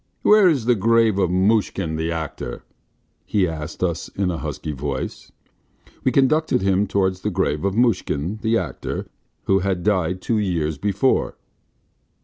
[0.23, 2.63] "Where is the grave of Mushkin, the actor?"
[3.23, 5.31] he asked us in a husky voice.
[6.03, 9.05] We conducted him towards the grave of Mushkin, the actor,
[9.43, 11.37] who had died two years before.